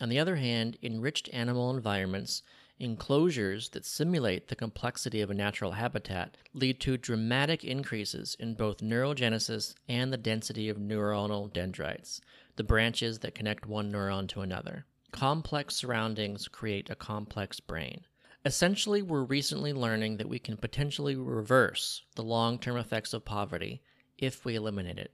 On 0.00 0.10
the 0.10 0.18
other 0.18 0.36
hand, 0.36 0.76
enriched 0.82 1.30
animal 1.32 1.74
environments, 1.74 2.42
enclosures 2.78 3.70
that 3.70 3.86
simulate 3.86 4.48
the 4.48 4.56
complexity 4.56 5.22
of 5.22 5.30
a 5.30 5.34
natural 5.34 5.72
habitat, 5.72 6.36
lead 6.52 6.80
to 6.80 6.98
dramatic 6.98 7.64
increases 7.64 8.36
in 8.38 8.54
both 8.54 8.82
neurogenesis 8.82 9.74
and 9.88 10.12
the 10.12 10.18
density 10.18 10.68
of 10.68 10.76
neuronal 10.76 11.50
dendrites, 11.50 12.20
the 12.56 12.64
branches 12.64 13.20
that 13.20 13.34
connect 13.34 13.64
one 13.64 13.90
neuron 13.90 14.28
to 14.28 14.42
another. 14.42 14.84
Complex 15.12 15.74
surroundings 15.76 16.46
create 16.46 16.90
a 16.90 16.94
complex 16.94 17.58
brain. 17.58 18.04
Essentially, 18.46 19.02
we're 19.02 19.24
recently 19.24 19.72
learning 19.72 20.18
that 20.18 20.28
we 20.28 20.38
can 20.38 20.56
potentially 20.56 21.16
reverse 21.16 22.02
the 22.14 22.22
long 22.22 22.60
term 22.60 22.76
effects 22.76 23.12
of 23.12 23.24
poverty 23.24 23.82
if 24.18 24.44
we 24.44 24.54
eliminate 24.54 25.00
it. 25.00 25.10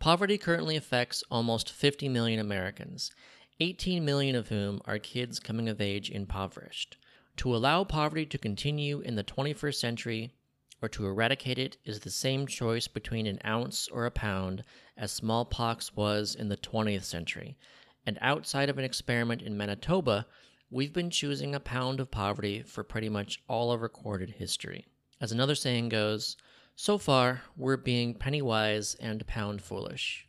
Poverty 0.00 0.36
currently 0.36 0.74
affects 0.74 1.22
almost 1.30 1.70
50 1.70 2.08
million 2.08 2.40
Americans, 2.40 3.12
18 3.60 4.04
million 4.04 4.34
of 4.34 4.48
whom 4.48 4.80
are 4.86 4.98
kids 4.98 5.38
coming 5.38 5.68
of 5.68 5.80
age 5.80 6.10
impoverished. 6.10 6.96
To 7.36 7.54
allow 7.54 7.84
poverty 7.84 8.26
to 8.26 8.38
continue 8.38 8.98
in 8.98 9.14
the 9.14 9.22
21st 9.22 9.76
century 9.76 10.34
or 10.82 10.88
to 10.88 11.06
eradicate 11.06 11.60
it 11.60 11.76
is 11.84 12.00
the 12.00 12.10
same 12.10 12.44
choice 12.44 12.88
between 12.88 13.28
an 13.28 13.38
ounce 13.46 13.86
or 13.86 14.04
a 14.04 14.10
pound 14.10 14.64
as 14.96 15.12
smallpox 15.12 15.94
was 15.94 16.34
in 16.34 16.48
the 16.48 16.56
20th 16.56 17.04
century. 17.04 17.56
And 18.04 18.18
outside 18.20 18.68
of 18.68 18.78
an 18.78 18.84
experiment 18.84 19.42
in 19.42 19.56
Manitoba, 19.56 20.26
we've 20.74 20.92
been 20.92 21.08
choosing 21.08 21.54
a 21.54 21.60
pound 21.60 22.00
of 22.00 22.10
poverty 22.10 22.60
for 22.60 22.82
pretty 22.82 23.08
much 23.08 23.40
all 23.46 23.70
of 23.70 23.80
recorded 23.80 24.28
history. 24.28 24.84
As 25.20 25.30
another 25.30 25.54
saying 25.54 25.88
goes, 25.88 26.36
so 26.74 26.98
far, 26.98 27.42
we're 27.56 27.76
being 27.76 28.12
penny 28.12 28.42
wise 28.42 28.96
and 28.96 29.24
pound 29.28 29.62
foolish. 29.62 30.26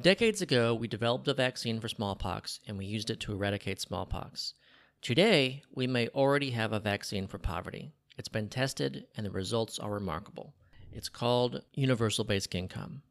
Decades 0.00 0.40
ago, 0.40 0.76
we 0.76 0.86
developed 0.86 1.26
a 1.26 1.34
vaccine 1.34 1.80
for 1.80 1.88
smallpox 1.88 2.60
and 2.68 2.78
we 2.78 2.86
used 2.86 3.10
it 3.10 3.18
to 3.18 3.32
eradicate 3.32 3.80
smallpox. 3.80 4.54
Today, 5.02 5.64
we 5.74 5.88
may 5.88 6.06
already 6.08 6.50
have 6.50 6.72
a 6.72 6.78
vaccine 6.78 7.26
for 7.26 7.38
poverty. 7.38 7.90
It's 8.16 8.28
been 8.28 8.48
tested 8.48 9.06
and 9.16 9.26
the 9.26 9.32
results 9.32 9.80
are 9.80 9.90
remarkable. 9.90 10.54
It's 10.92 11.08
called 11.08 11.62
Universal 11.74 12.26
Basic 12.26 12.54
Income. 12.54 13.02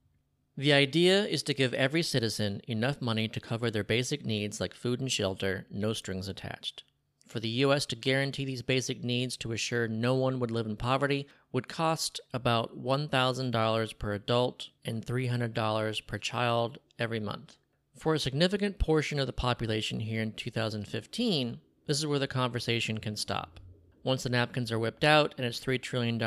The 0.55 0.73
idea 0.73 1.25
is 1.25 1.41
to 1.43 1.53
give 1.55 1.73
every 1.73 2.03
citizen 2.03 2.61
enough 2.67 3.01
money 3.01 3.27
to 3.27 3.39
cover 3.39 3.71
their 3.71 3.83
basic 3.83 4.23
needs 4.23 4.61
like 4.61 4.75
food 4.75 4.99
and 4.99 5.11
shelter, 5.11 5.65
no 5.71 5.93
strings 5.93 6.27
attached. 6.27 6.83
For 7.27 7.39
the 7.39 7.49
U.S. 7.49 7.87
to 7.87 7.95
guarantee 7.95 8.45
these 8.45 8.61
basic 8.61 9.03
needs 9.03 9.35
to 9.37 9.51
assure 9.53 9.87
no 9.87 10.13
one 10.13 10.39
would 10.39 10.51
live 10.51 10.67
in 10.67 10.75
poverty 10.75 11.27
would 11.51 11.67
cost 11.67 12.19
about 12.33 12.79
$1,000 12.79 13.97
per 13.97 14.13
adult 14.13 14.69
and 14.85 15.03
$300 15.03 16.07
per 16.07 16.17
child 16.19 16.77
every 16.99 17.19
month. 17.19 17.57
For 17.97 18.13
a 18.13 18.19
significant 18.19 18.77
portion 18.77 19.17
of 19.17 19.25
the 19.25 19.33
population 19.33 20.01
here 20.01 20.21
in 20.21 20.33
2015, 20.33 21.59
this 21.87 21.97
is 21.97 22.05
where 22.05 22.19
the 22.19 22.27
conversation 22.27 22.99
can 22.99 23.15
stop. 23.15 23.59
Once 24.03 24.21
the 24.21 24.29
napkins 24.29 24.71
are 24.71 24.77
whipped 24.77 25.03
out 25.03 25.33
and 25.37 25.47
its 25.47 25.59
$3 25.59 25.81
trillion 25.81 26.19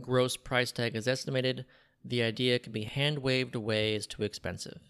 gross 0.00 0.38
price 0.38 0.72
tag 0.72 0.96
is 0.96 1.06
estimated, 1.06 1.66
the 2.04 2.22
idea 2.22 2.58
can 2.58 2.72
be 2.72 2.84
hand 2.84 3.18
waved 3.18 3.54
away 3.54 3.94
as 3.94 4.06
too 4.06 4.22
expensive. 4.22 4.80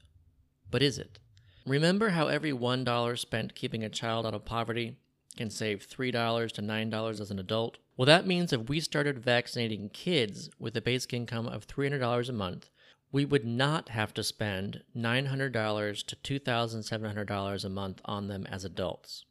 But 0.71 0.83
is 0.83 0.99
it? 0.99 1.19
Remember 1.67 2.11
how 2.11 2.29
every 2.29 2.53
$1 2.53 3.19
spent 3.19 3.55
keeping 3.55 3.85
a 3.85 3.89
child 3.89 4.27
out 4.27 4.35
of 4.35 4.45
poverty 4.45 4.97
can 5.37 5.51
save 5.51 5.87
$3 5.87 6.53
to 6.53 6.63
$9 6.63 7.21
as 7.21 7.31
an 7.31 7.39
adult? 7.39 7.79
Well, 7.97 8.07
that 8.07 8.27
means 8.27 8.53
if 8.53 8.69
we 8.69 8.81
started 8.81 9.19
vaccinating 9.19 9.91
kids 9.91 10.51
with 10.59 10.77
a 10.77 10.81
basic 10.81 11.13
income 11.13 11.47
of 11.47 11.67
$300 11.67 12.29
a 12.29 12.33
month, 12.33 12.71
we 13.11 13.25
would 13.25 13.45
not 13.45 13.89
have 13.89 14.13
to 14.15 14.23
spend 14.23 14.83
$900 14.97 16.05
to 16.07 16.41
$2,700 16.41 17.65
a 17.65 17.69
month 17.69 18.01
on 18.05 18.29
them 18.29 18.47
as 18.47 18.65
adults. 18.65 19.25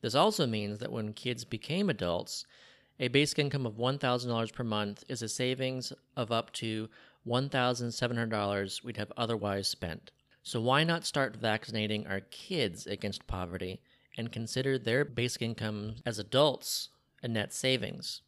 This 0.00 0.14
also 0.14 0.46
means 0.46 0.78
that 0.78 0.92
when 0.92 1.12
kids 1.12 1.44
became 1.44 1.90
adults, 1.90 2.46
a 2.98 3.08
basic 3.08 3.38
income 3.38 3.66
of 3.66 3.74
$1,000 3.74 4.52
per 4.52 4.64
month 4.64 5.04
is 5.08 5.22
a 5.22 5.28
savings 5.28 5.92
of 6.16 6.30
up 6.30 6.52
to 6.54 6.88
$1,700 7.26 8.84
we'd 8.84 8.96
have 8.96 9.12
otherwise 9.16 9.68
spent. 9.68 10.10
So, 10.42 10.60
why 10.60 10.84
not 10.84 11.04
start 11.04 11.36
vaccinating 11.36 12.06
our 12.06 12.20
kids 12.20 12.86
against 12.86 13.26
poverty 13.26 13.80
and 14.16 14.32
consider 14.32 14.78
their 14.78 15.04
basic 15.04 15.42
income 15.42 15.96
as 16.04 16.18
adults 16.18 16.88
a 17.22 17.28
net 17.28 17.52
savings. 17.52 18.22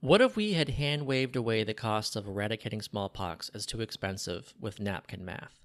What 0.00 0.20
if 0.20 0.36
we 0.36 0.54
had 0.54 0.70
hand 0.70 1.06
waved 1.06 1.36
away 1.36 1.62
the 1.62 1.74
cost 1.74 2.16
of 2.16 2.26
eradicating 2.26 2.80
smallpox 2.80 3.50
as 3.50 3.66
too 3.66 3.80
expensive 3.80 4.54
with 4.58 4.80
napkin 4.80 5.24
math? 5.24 5.60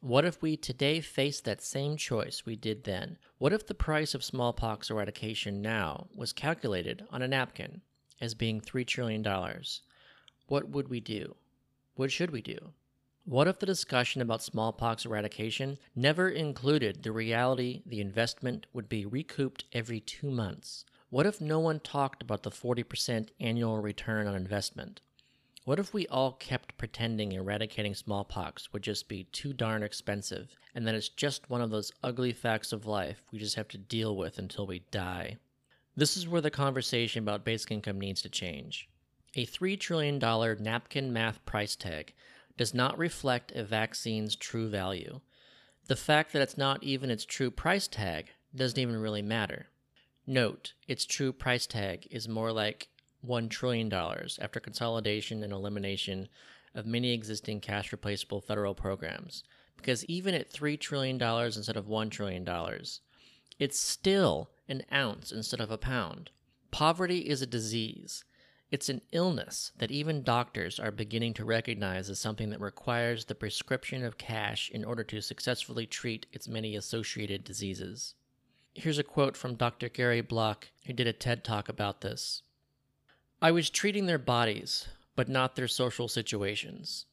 What 0.00 0.24
if 0.24 0.40
we 0.40 0.56
today 0.56 1.00
faced 1.00 1.44
that 1.44 1.60
same 1.60 1.98
choice 1.98 2.46
we 2.46 2.56
did 2.56 2.84
then? 2.84 3.18
What 3.36 3.52
if 3.52 3.66
the 3.66 3.74
price 3.74 4.14
of 4.14 4.24
smallpox 4.24 4.88
eradication 4.88 5.60
now 5.60 6.06
was 6.14 6.32
calculated 6.32 7.04
on 7.10 7.20
a 7.20 7.28
napkin 7.28 7.82
as 8.18 8.32
being 8.32 8.62
$3 8.62 8.86
trillion? 8.86 9.22
What 10.46 10.70
would 10.70 10.88
we 10.88 11.00
do? 11.00 11.36
What 12.00 12.10
should 12.10 12.30
we 12.30 12.40
do? 12.40 12.72
What 13.26 13.46
if 13.46 13.58
the 13.58 13.66
discussion 13.66 14.22
about 14.22 14.42
smallpox 14.42 15.04
eradication 15.04 15.76
never 15.94 16.30
included 16.30 17.02
the 17.02 17.12
reality 17.12 17.82
the 17.84 18.00
investment 18.00 18.64
would 18.72 18.88
be 18.88 19.04
recouped 19.04 19.66
every 19.74 20.00
two 20.00 20.30
months? 20.30 20.86
What 21.10 21.26
if 21.26 21.42
no 21.42 21.60
one 21.60 21.78
talked 21.78 22.22
about 22.22 22.42
the 22.42 22.50
40% 22.50 23.28
annual 23.38 23.82
return 23.82 24.26
on 24.26 24.34
investment? 24.34 25.02
What 25.66 25.78
if 25.78 25.92
we 25.92 26.06
all 26.06 26.32
kept 26.32 26.78
pretending 26.78 27.32
eradicating 27.32 27.94
smallpox 27.94 28.72
would 28.72 28.82
just 28.82 29.06
be 29.06 29.24
too 29.24 29.52
darn 29.52 29.82
expensive 29.82 30.56
and 30.74 30.86
that 30.86 30.94
it's 30.94 31.10
just 31.10 31.50
one 31.50 31.60
of 31.60 31.68
those 31.68 31.92
ugly 32.02 32.32
facts 32.32 32.72
of 32.72 32.86
life 32.86 33.24
we 33.30 33.38
just 33.38 33.56
have 33.56 33.68
to 33.68 33.76
deal 33.76 34.16
with 34.16 34.38
until 34.38 34.66
we 34.66 34.78
die? 34.90 35.36
This 35.94 36.16
is 36.16 36.26
where 36.26 36.40
the 36.40 36.50
conversation 36.50 37.22
about 37.22 37.44
basic 37.44 37.70
income 37.70 38.00
needs 38.00 38.22
to 38.22 38.30
change. 38.30 38.88
A 39.34 39.46
$3 39.46 39.78
trillion 39.78 40.18
napkin 40.62 41.12
math 41.12 41.44
price 41.46 41.76
tag 41.76 42.14
does 42.56 42.74
not 42.74 42.98
reflect 42.98 43.52
a 43.52 43.62
vaccine's 43.62 44.34
true 44.34 44.68
value. 44.68 45.20
The 45.86 45.96
fact 45.96 46.32
that 46.32 46.42
it's 46.42 46.58
not 46.58 46.82
even 46.82 47.10
its 47.10 47.24
true 47.24 47.50
price 47.50 47.86
tag 47.86 48.30
doesn't 48.54 48.78
even 48.78 48.96
really 48.96 49.22
matter. 49.22 49.68
Note, 50.26 50.74
its 50.88 51.04
true 51.04 51.32
price 51.32 51.66
tag 51.66 52.06
is 52.10 52.28
more 52.28 52.52
like 52.52 52.88
$1 53.26 53.48
trillion 53.50 53.92
after 53.92 54.60
consolidation 54.60 55.42
and 55.42 55.52
elimination 55.52 56.28
of 56.74 56.86
many 56.86 57.12
existing 57.12 57.60
cash 57.60 57.92
replaceable 57.92 58.40
federal 58.40 58.74
programs. 58.74 59.44
Because 59.76 60.04
even 60.06 60.34
at 60.34 60.52
$3 60.52 60.78
trillion 60.78 61.20
instead 61.22 61.76
of 61.76 61.86
$1 61.86 62.10
trillion, 62.10 62.46
it's 63.58 63.80
still 63.80 64.50
an 64.68 64.82
ounce 64.92 65.32
instead 65.32 65.60
of 65.60 65.70
a 65.70 65.78
pound. 65.78 66.30
Poverty 66.70 67.28
is 67.28 67.42
a 67.42 67.46
disease, 67.46 68.24
it's 68.70 68.88
an 68.88 69.00
illness 69.10 69.72
that 69.78 69.90
even 69.90 70.22
doctors 70.22 70.78
are 70.78 70.92
beginning 70.92 71.34
to 71.34 71.44
recognize 71.44 72.08
as 72.08 72.20
something 72.20 72.50
that 72.50 72.60
requires 72.60 73.24
the 73.24 73.34
prescription 73.34 74.04
of 74.04 74.16
cash 74.16 74.70
in 74.70 74.84
order 74.84 75.02
to 75.02 75.20
successfully 75.20 75.86
treat 75.86 76.26
its 76.32 76.46
many 76.46 76.76
associated 76.76 77.42
diseases. 77.42 78.14
Here's 78.74 78.98
a 78.98 79.02
quote 79.02 79.36
from 79.36 79.56
Dr. 79.56 79.88
Gary 79.88 80.20
Block, 80.20 80.68
who 80.86 80.92
did 80.92 81.08
a 81.08 81.12
TED 81.12 81.42
talk 81.42 81.68
about 81.68 82.00
this. 82.00 82.42
I 83.42 83.50
was 83.50 83.70
treating 83.70 84.06
their 84.06 84.18
bodies, 84.18 84.86
but 85.16 85.28
not 85.28 85.56
their 85.56 85.66
social 85.66 86.06
situations, 86.06 87.06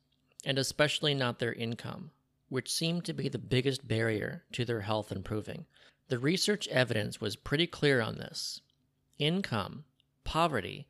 and 0.46 0.60
especially 0.60 1.16
not 1.16 1.40
their 1.40 1.54
income, 1.54 2.12
which 2.50 2.72
seemed 2.72 3.06
to 3.06 3.14
be 3.14 3.30
the 3.30 3.40
biggest 3.40 3.88
barrier 3.88 4.44
to 4.52 4.64
their 4.64 4.82
health 4.82 5.12
improving. 5.12 5.66
The 6.10 6.20
research 6.20 6.68
evidence 6.68 7.20
was 7.20 7.36
pretty 7.36 7.66
clear 7.66 8.00
on 8.00 8.18
this. 8.18 8.62
Income, 9.18 9.86
poverty, 10.24 10.88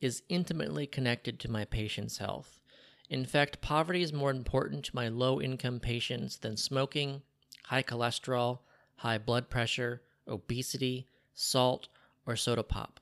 is 0.00 0.22
intimately 0.28 0.86
connected 0.86 1.38
to 1.40 1.50
my 1.50 1.64
patient's 1.64 2.18
health. 2.18 2.60
In 3.08 3.26
fact, 3.26 3.60
poverty 3.60 4.02
is 4.02 4.12
more 4.12 4.30
important 4.30 4.84
to 4.84 4.96
my 4.96 5.08
low 5.08 5.40
income 5.40 5.80
patients 5.80 6.38
than 6.38 6.56
smoking, 6.56 7.22
high 7.64 7.82
cholesterol, 7.82 8.60
high 8.96 9.18
blood 9.18 9.50
pressure, 9.50 10.02
obesity, 10.28 11.06
salt, 11.34 11.88
or 12.26 12.36
soda 12.36 12.62
pop. 12.62 13.00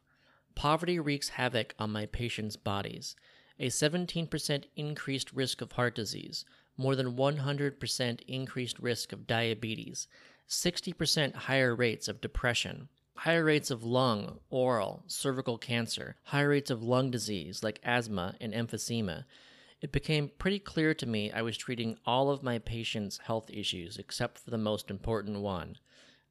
Poverty 0.54 0.98
wreaks 0.98 1.28
havoc 1.30 1.74
on 1.78 1.90
my 1.90 2.06
patients' 2.06 2.56
bodies. 2.56 3.14
A 3.60 3.66
17% 3.66 4.64
increased 4.76 5.32
risk 5.32 5.60
of 5.60 5.72
heart 5.72 5.94
disease, 5.94 6.44
more 6.76 6.96
than 6.96 7.16
100% 7.16 8.20
increased 8.26 8.78
risk 8.78 9.12
of 9.12 9.26
diabetes, 9.26 10.08
60% 10.48 11.34
higher 11.34 11.74
rates 11.74 12.08
of 12.08 12.20
depression, 12.20 12.88
higher 13.18 13.42
rates 13.44 13.68
of 13.68 13.82
lung, 13.82 14.38
oral, 14.48 15.02
cervical 15.08 15.58
cancer, 15.58 16.14
higher 16.22 16.50
rates 16.50 16.70
of 16.70 16.84
lung 16.84 17.10
disease 17.10 17.64
like 17.64 17.80
asthma 17.82 18.36
and 18.40 18.54
emphysema. 18.54 19.24
It 19.80 19.90
became 19.90 20.30
pretty 20.38 20.60
clear 20.60 20.94
to 20.94 21.06
me 21.06 21.32
I 21.32 21.42
was 21.42 21.56
treating 21.56 21.98
all 22.06 22.30
of 22.30 22.44
my 22.44 22.60
patients' 22.60 23.18
health 23.18 23.50
issues 23.50 23.98
except 23.98 24.38
for 24.38 24.50
the 24.50 24.58
most 24.58 24.88
important 24.88 25.40
one 25.40 25.78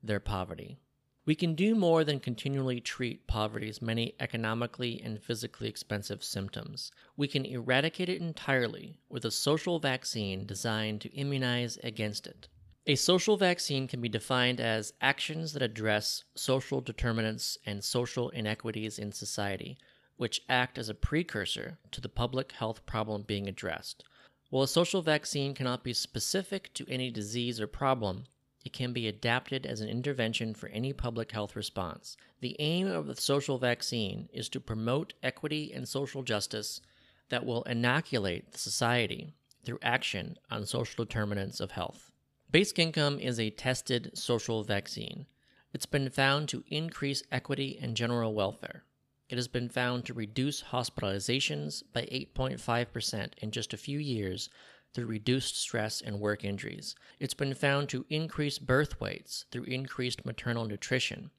their 0.01 0.21
poverty. 0.21 0.77
We 1.25 1.35
can 1.35 1.55
do 1.55 1.75
more 1.75 2.05
than 2.05 2.21
continually 2.21 2.79
treat 2.79 3.27
poverty's 3.27 3.81
many 3.81 4.15
economically 4.21 5.01
and 5.03 5.21
physically 5.21 5.67
expensive 5.67 6.23
symptoms. 6.23 6.93
We 7.17 7.27
can 7.27 7.43
eradicate 7.43 8.07
it 8.07 8.21
entirely 8.21 9.01
with 9.09 9.25
a 9.25 9.31
social 9.31 9.79
vaccine 9.79 10.45
designed 10.45 11.01
to 11.01 11.13
immunize 11.13 11.77
against 11.83 12.27
it. 12.27 12.47
A 12.89 12.95
social 12.95 13.35
vaccine 13.35 13.85
can 13.85 13.99
be 13.99 14.07
defined 14.07 14.61
as 14.61 14.93
actions 15.01 15.51
that 15.51 15.61
address 15.61 16.23
social 16.35 16.79
determinants 16.79 17.57
and 17.65 17.83
social 17.83 18.29
inequities 18.29 18.97
in 18.97 19.11
society, 19.11 19.77
which 20.15 20.41
act 20.47 20.77
as 20.77 20.87
a 20.87 20.93
precursor 20.93 21.79
to 21.91 21.99
the 21.99 22.07
public 22.07 22.53
health 22.53 22.85
problem 22.85 23.23
being 23.23 23.49
addressed. 23.49 24.05
While 24.49 24.63
a 24.63 24.69
social 24.69 25.01
vaccine 25.01 25.53
cannot 25.53 25.83
be 25.83 25.91
specific 25.91 26.73
to 26.75 26.87
any 26.87 27.11
disease 27.11 27.59
or 27.59 27.67
problem, 27.67 28.23
it 28.63 28.71
can 28.71 28.93
be 28.93 29.09
adapted 29.09 29.65
as 29.65 29.81
an 29.81 29.89
intervention 29.89 30.53
for 30.53 30.69
any 30.69 30.93
public 30.93 31.33
health 31.33 31.57
response. 31.57 32.15
The 32.39 32.55
aim 32.59 32.87
of 32.87 33.07
the 33.07 33.17
social 33.17 33.57
vaccine 33.57 34.29
is 34.31 34.47
to 34.47 34.61
promote 34.61 35.11
equity 35.21 35.73
and 35.73 35.85
social 35.89 36.23
justice 36.23 36.79
that 37.27 37.45
will 37.45 37.63
inoculate 37.63 38.53
the 38.53 38.57
society 38.57 39.33
through 39.65 39.79
action 39.81 40.37
on 40.49 40.65
social 40.65 41.03
determinants 41.03 41.59
of 41.59 41.71
health. 41.71 42.06
Basic 42.49 42.79
income 42.79 43.19
is 43.19 43.41
a 43.41 43.49
tested 43.49 44.17
social 44.17 44.63
vaccine. 44.63 45.25
It's 45.73 45.85
been 45.85 46.09
found 46.09 46.47
to 46.47 46.63
increase 46.67 47.21
equity 47.29 47.77
and 47.81 47.93
general 47.93 48.33
welfare. 48.33 48.85
It 49.27 49.35
has 49.35 49.49
been 49.49 49.67
found 49.67 50.05
to 50.05 50.13
reduce 50.13 50.63
hospitalizations 50.63 51.83
by 51.91 52.03
8.5% 52.03 53.33
in 53.39 53.51
just 53.51 53.73
a 53.73 53.77
few 53.77 53.99
years 53.99 54.49
through 54.93 55.07
reduced 55.07 55.59
stress 55.59 55.99
and 55.99 56.21
work 56.21 56.45
injuries. 56.45 56.95
It's 57.19 57.33
been 57.33 57.53
found 57.53 57.89
to 57.89 58.05
increase 58.09 58.59
birth 58.59 59.01
weights 59.01 59.43
through 59.51 59.63
increased 59.63 60.25
maternal 60.25 60.65
nutrition. 60.65 61.31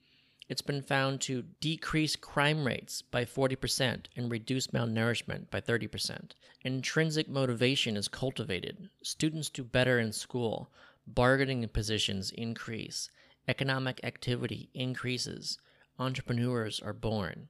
It's 0.50 0.62
been 0.62 0.82
found 0.82 1.22
to 1.22 1.44
decrease 1.60 2.16
crime 2.16 2.66
rates 2.66 3.00
by 3.00 3.24
40% 3.24 4.06
and 4.14 4.30
reduce 4.30 4.68
malnourishment 4.68 5.50
by 5.50 5.62
30%. 5.62 6.32
Intrinsic 6.62 7.28
motivation 7.30 7.96
is 7.96 8.08
cultivated. 8.08 8.90
Students 9.02 9.48
do 9.48 9.64
better 9.64 9.98
in 9.98 10.12
school. 10.12 10.70
Bargaining 11.14 11.66
positions 11.68 12.30
increase. 12.32 13.10
Economic 13.48 13.98
activity 14.04 14.68
increases. 14.74 15.58
Entrepreneurs 15.98 16.80
are 16.80 16.92
born. 16.92 17.48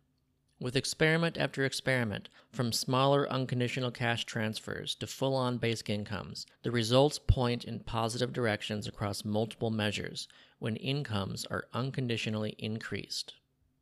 With 0.61 0.77
experiment 0.77 1.37
after 1.37 1.65
experiment, 1.65 2.29
from 2.53 2.73
smaller 2.73 3.29
unconditional 3.29 3.91
cash 3.91 4.25
transfers 4.25 4.95
to 4.97 5.09
full 5.09 5.35
on 5.35 5.59
basic 5.59 5.91
incomes, 5.91 6.47
the 6.63 6.71
results 6.71 7.19
point 7.19 7.65
in 7.65 7.81
positive 7.81 8.33
directions 8.33 8.87
across 8.87 9.25
multiple 9.25 9.71
measures 9.71 10.29
when 10.61 10.77
incomes 10.77 11.45
are 11.47 11.67
unconditionally 11.75 12.55
increased. 12.59 13.35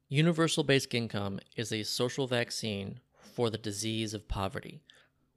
Universal 0.09 0.65
basic 0.65 0.95
income 0.95 1.39
is 1.55 1.71
a 1.71 1.83
social 1.83 2.27
vaccine 2.27 3.01
for 3.19 3.51
the 3.51 3.59
disease 3.59 4.15
of 4.15 4.27
poverty. 4.27 4.81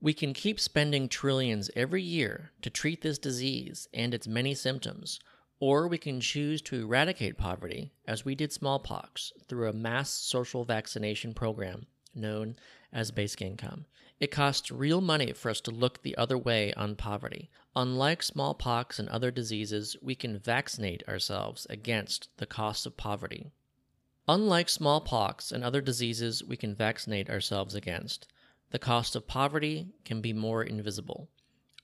We 0.01 0.13
can 0.13 0.33
keep 0.33 0.59
spending 0.59 1.09
trillions 1.09 1.69
every 1.75 2.01
year 2.01 2.51
to 2.61 2.69
treat 2.69 3.01
this 3.01 3.17
disease 3.17 3.89
and 3.93 4.13
its 4.13 4.27
many 4.27 4.55
symptoms, 4.55 5.19
or 5.59 5.87
we 5.87 5.97
can 5.97 6.21
choose 6.21 6.61
to 6.63 6.81
eradicate 6.81 7.37
poverty, 7.37 7.91
as 8.07 8.23
we 8.23 8.33
did 8.33 8.53
smallpox, 8.53 9.33
through 9.47 9.67
a 9.67 9.73
mass 9.73 10.09
social 10.09 10.63
vaccination 10.63 11.33
program 11.33 11.85
known 12.15 12.55
as 12.93 13.11
basic 13.11 13.41
income. 13.41 13.85
It 14.19 14.31
costs 14.31 14.71
real 14.71 15.01
money 15.01 15.33
for 15.33 15.49
us 15.49 15.61
to 15.61 15.71
look 15.71 16.01
the 16.01 16.17
other 16.17 16.37
way 16.37 16.73
on 16.73 16.95
poverty. 16.95 17.49
Unlike 17.75 18.23
smallpox 18.23 18.99
and 18.99 19.09
other 19.09 19.31
diseases, 19.31 19.97
we 20.01 20.15
can 20.15 20.39
vaccinate 20.39 21.07
ourselves 21.07 21.67
against 21.69 22.29
the 22.37 22.45
cost 22.45 22.85
of 22.85 22.97
poverty. 22.97 23.51
Unlike 24.27 24.69
smallpox 24.69 25.51
and 25.51 25.63
other 25.63 25.81
diseases 25.81 26.43
we 26.43 26.55
can 26.55 26.75
vaccinate 26.75 27.29
ourselves 27.29 27.75
against, 27.75 28.27
the 28.71 28.79
cost 28.79 29.15
of 29.15 29.27
poverty 29.27 29.87
can 30.05 30.21
be 30.21 30.33
more 30.33 30.63
invisible. 30.63 31.29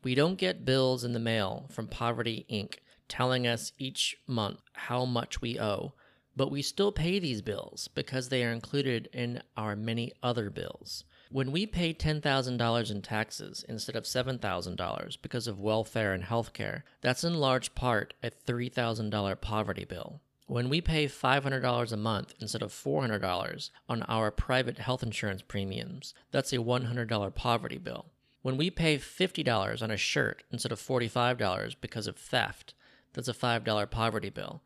We 0.04 0.13
don't 0.13 0.38
get 0.38 0.65
bills 0.65 1.04
in 1.04 1.13
the 1.13 1.20
mail 1.20 1.67
from 1.71 1.88
Poverty 1.88 2.45
Inc 2.52 2.76
telling 3.08 3.48
us 3.48 3.71
each 3.78 4.17
month 4.28 4.60
how 4.74 5.06
much 5.06 5.41
we 5.41 5.60
owe, 5.60 5.93
but 6.36 6.52
we 6.52 6.62
still 6.62 6.91
pay 6.91 7.17
these 7.19 7.41
bills 7.41 7.88
because 7.95 8.30
they 8.30 8.43
are 8.43 8.52
included 8.52 9.10
in 9.13 9.41
our 9.58 9.76
many 9.76 10.12
other 10.21 10.50
bills. 10.50 11.06
When 11.32 11.52
we 11.52 11.65
pay 11.65 11.93
$10,000 11.93 12.91
in 12.91 13.02
taxes 13.02 13.65
instead 13.67 13.95
of 13.95 14.04
$7,000 14.04 15.21
because 15.21 15.48
of 15.48 15.60
welfare 15.60 16.13
and 16.13 16.24
health 16.24 16.54
care, 16.54 16.84
that's 17.02 17.24
in 17.24 17.34
large 17.34 17.74
part 17.74 18.13
a 18.21 18.30
$3,000 18.30 19.41
poverty 19.41 19.86
bill. 19.86 20.21
When 20.47 20.69
we 20.69 20.79
pay 20.79 21.08
$500 21.08 21.91
a 21.91 21.97
month 21.97 22.36
instead 22.39 22.62
of 22.62 22.71
$400 22.71 23.69
on 23.89 24.03
our 24.03 24.29
private 24.29 24.77
health 24.77 25.01
insurance 25.01 25.41
premiums, 25.41 26.13
that's 26.31 26.53
a 26.53 26.58
$100 26.58 27.34
poverty 27.34 27.79
bill. 27.79 28.05
When 28.43 28.55
we 28.55 28.69
pay 28.69 28.97
$50 28.97 29.81
on 29.81 29.89
a 29.89 29.97
shirt 29.97 30.43
instead 30.51 30.71
of 30.71 30.79
$45 30.79 31.75
because 31.81 32.05
of 32.05 32.15
theft, 32.15 32.75
that's 33.13 33.27
a 33.27 33.34
$5 33.34 33.89
poverty 33.89 34.29
bill. 34.29 34.62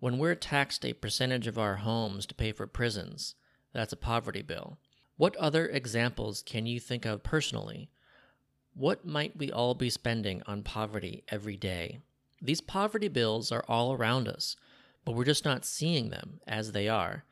When 0.00 0.18
we're 0.18 0.34
taxed 0.34 0.84
a 0.84 0.92
percentage 0.92 1.46
of 1.46 1.58
our 1.58 1.76
homes 1.76 2.26
to 2.26 2.34
pay 2.34 2.52
for 2.52 2.66
prisons, 2.66 3.34
that's 3.72 3.94
a 3.94 3.96
poverty 3.96 4.42
bill. 4.42 4.76
What 5.16 5.34
other 5.36 5.66
examples 5.66 6.42
can 6.42 6.66
you 6.66 6.78
think 6.78 7.06
of 7.06 7.22
personally? 7.22 7.88
What 8.74 9.06
might 9.06 9.38
we 9.38 9.50
all 9.50 9.74
be 9.74 9.88
spending 9.88 10.42
on 10.46 10.62
poverty 10.62 11.24
every 11.28 11.56
day? 11.56 12.00
These 12.42 12.60
poverty 12.60 13.08
bills 13.08 13.50
are 13.50 13.64
all 13.66 13.94
around 13.94 14.28
us, 14.28 14.56
but 15.04 15.12
we're 15.12 15.24
just 15.24 15.44
not 15.44 15.64
seeing 15.64 16.10
them 16.10 16.40
as 16.46 16.72
they 16.72 16.88
are. 16.88 17.24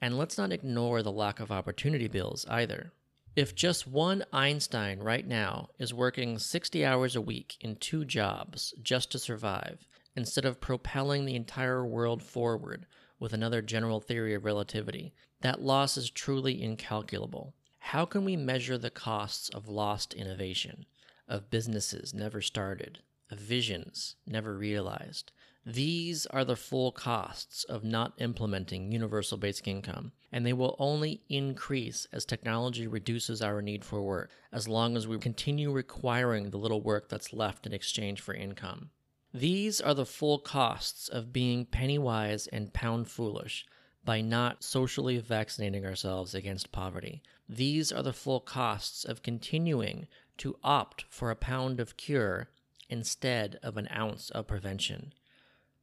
And 0.00 0.18
let's 0.18 0.36
not 0.36 0.52
ignore 0.52 1.02
the 1.02 1.12
lack 1.12 1.40
of 1.40 1.50
opportunity 1.50 2.08
bills 2.08 2.46
either. 2.48 2.92
If 3.34 3.54
just 3.54 3.86
one 3.86 4.24
Einstein 4.32 5.00
right 5.00 5.26
now 5.26 5.68
is 5.78 5.92
working 5.92 6.38
60 6.38 6.84
hours 6.84 7.16
a 7.16 7.20
week 7.20 7.56
in 7.60 7.76
two 7.76 8.04
jobs 8.04 8.74
just 8.82 9.12
to 9.12 9.18
survive, 9.18 9.86
instead 10.16 10.46
of 10.46 10.60
propelling 10.60 11.26
the 11.26 11.36
entire 11.36 11.84
world 11.86 12.22
forward 12.22 12.86
with 13.20 13.32
another 13.32 13.62
general 13.62 14.00
theory 14.00 14.34
of 14.34 14.44
relativity. 14.44 15.12
That 15.42 15.60
loss 15.60 15.96
is 15.96 16.10
truly 16.10 16.62
incalculable. 16.62 17.54
How 17.78 18.04
can 18.04 18.24
we 18.24 18.36
measure 18.36 18.78
the 18.78 18.90
costs 18.90 19.48
of 19.50 19.68
lost 19.68 20.14
innovation, 20.14 20.86
of 21.28 21.50
businesses 21.50 22.12
never 22.12 22.40
started, 22.40 23.00
of 23.30 23.38
visions 23.38 24.16
never 24.26 24.56
realized? 24.56 25.30
These 25.68 26.26
are 26.26 26.44
the 26.44 26.54
full 26.54 26.92
costs 26.92 27.64
of 27.64 27.82
not 27.82 28.12
implementing 28.18 28.92
universal 28.92 29.36
basic 29.36 29.66
income, 29.66 30.12
and 30.30 30.46
they 30.46 30.52
will 30.52 30.76
only 30.78 31.22
increase 31.28 32.06
as 32.12 32.24
technology 32.24 32.86
reduces 32.86 33.42
our 33.42 33.60
need 33.60 33.84
for 33.84 34.00
work, 34.00 34.30
as 34.52 34.68
long 34.68 34.96
as 34.96 35.08
we 35.08 35.18
continue 35.18 35.72
requiring 35.72 36.50
the 36.50 36.56
little 36.56 36.80
work 36.80 37.08
that's 37.08 37.32
left 37.32 37.66
in 37.66 37.72
exchange 37.72 38.20
for 38.20 38.32
income. 38.32 38.90
These 39.34 39.80
are 39.80 39.92
the 39.92 40.06
full 40.06 40.38
costs 40.38 41.08
of 41.08 41.32
being 41.32 41.66
penny 41.66 41.98
wise 41.98 42.46
and 42.46 42.72
pound 42.72 43.08
foolish 43.08 43.66
by 44.04 44.20
not 44.20 44.62
socially 44.62 45.18
vaccinating 45.18 45.84
ourselves 45.84 46.32
against 46.32 46.70
poverty. 46.70 47.24
These 47.48 47.90
are 47.90 48.04
the 48.04 48.12
full 48.12 48.38
costs 48.38 49.04
of 49.04 49.24
continuing 49.24 50.06
to 50.38 50.60
opt 50.62 51.06
for 51.08 51.32
a 51.32 51.34
pound 51.34 51.80
of 51.80 51.96
cure 51.96 52.50
instead 52.88 53.58
of 53.64 53.76
an 53.76 53.88
ounce 53.90 54.30
of 54.30 54.46
prevention. 54.46 55.12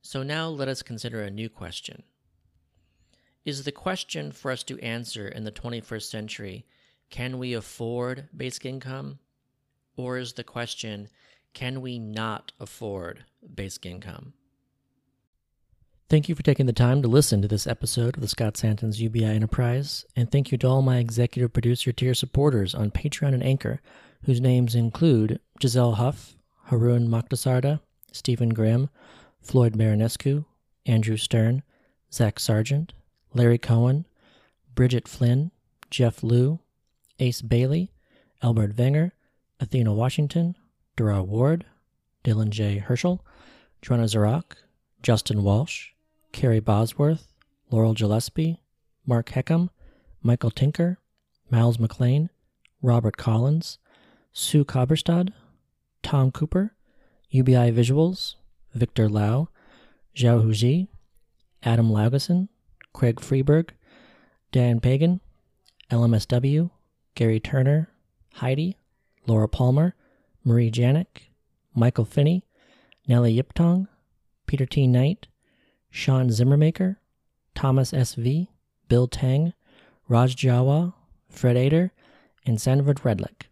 So 0.03 0.21
now 0.21 0.49
let 0.49 0.67
us 0.67 0.81
consider 0.81 1.21
a 1.21 1.31
new 1.31 1.47
question. 1.47 2.03
Is 3.45 3.63
the 3.63 3.71
question 3.71 4.33
for 4.33 4.51
us 4.51 4.61
to 4.63 4.77
answer 4.79 5.29
in 5.29 5.45
the 5.45 5.51
21st 5.51 6.09
century 6.09 6.65
can 7.09 7.37
we 7.37 7.53
afford 7.53 8.27
basic 8.35 8.65
income? 8.65 9.19
Or 9.95 10.17
is 10.17 10.33
the 10.33 10.43
question 10.43 11.07
can 11.53 11.79
we 11.81 11.99
not 11.99 12.51
afford 12.59 13.23
basic 13.55 13.85
income? 13.85 14.33
Thank 16.09 16.27
you 16.27 16.35
for 16.35 16.43
taking 16.43 16.65
the 16.65 16.73
time 16.73 17.01
to 17.01 17.07
listen 17.07 17.41
to 17.41 17.47
this 17.47 17.65
episode 17.65 18.15
of 18.15 18.21
the 18.21 18.27
Scott 18.27 18.57
Santens 18.57 19.01
UBI 19.01 19.23
Enterprise, 19.23 20.05
and 20.17 20.29
thank 20.29 20.51
you 20.51 20.57
to 20.59 20.67
all 20.67 20.81
my 20.81 20.97
executive 20.97 21.53
producer 21.53 21.93
tier 21.93 22.13
supporters 22.13 22.75
on 22.75 22.91
Patreon 22.91 23.33
and 23.33 23.43
Anchor, 23.43 23.79
whose 24.25 24.41
names 24.41 24.75
include 24.75 25.39
Gisele 25.59 25.93
Huff, 25.93 26.35
Haroon 26.65 27.07
Mokhtarzada, 27.07 27.79
Stephen 28.11 28.49
Grimm, 28.49 28.89
Floyd 29.43 29.73
Marinescu, 29.73 30.45
Andrew 30.85 31.17
Stern, 31.17 31.63
Zach 32.11 32.39
Sargent, 32.39 32.93
Larry 33.33 33.57
Cohen, 33.57 34.05
Bridget 34.73 35.07
Flynn, 35.07 35.51
Jeff 35.91 36.23
Liu, 36.23 36.59
Ace 37.19 37.41
Bailey, 37.41 37.91
Albert 38.41 38.77
Wenger, 38.77 39.13
Athena 39.59 39.93
Washington, 39.93 40.55
Dara 40.95 41.21
Ward, 41.21 41.65
Dylan 42.23 42.49
J. 42.49 42.77
Hirsch-Shell, 42.77 43.23
Joanna 43.81 44.03
Zarak, 44.05 44.53
Justin 45.01 45.43
Walsh, 45.43 45.89
Carrie 46.31 46.59
Bosworth, 46.59 47.27
Laurel 47.69 47.93
Gillespie, 47.93 48.61
Mark 49.05 49.29
Heckham, 49.29 49.69
Michael 50.21 50.51
Tinker, 50.51 50.99
Miles 51.49 51.79
McLean, 51.79 52.29
Robert 52.81 53.17
Collins, 53.17 53.77
Sue 54.31 54.63
Coberstad, 54.63 55.33
Tom 56.01 56.31
Cooper, 56.31 56.75
UBI 57.29 57.71
Visuals, 57.71 58.35
Victor 58.73 59.09
Lau, 59.09 59.49
Zhao 60.15 60.43
Huji, 60.43 60.87
Adam 61.63 61.89
Laugeson, 61.89 62.49
Craig 62.93 63.17
Freeberg, 63.17 63.69
Dan 64.51 64.79
Pagan, 64.79 65.19
LMSW, 65.91 66.69
Gary 67.15 67.39
Turner, 67.39 67.89
Heidi, 68.35 68.77
Laura 69.27 69.47
Palmer, 69.47 69.95
Marie 70.43 70.71
Janik, 70.71 71.29
Michael 71.73 72.05
Finney, 72.05 72.45
Nellie 73.07 73.37
Yiptong, 73.41 73.87
Peter 74.47 74.65
T. 74.65 74.87
Knight, 74.87 75.27
Sean 75.89 76.29
Zimmermaker, 76.29 76.97
Thomas 77.55 77.93
S.V., 77.93 78.49
Bill 78.89 79.07
Tang, 79.07 79.53
Raj 80.07 80.35
Jawa, 80.35 80.93
Fred 81.29 81.57
Ader, 81.57 81.91
and 82.45 82.59
Sanford 82.59 82.97
Redlick. 83.01 83.43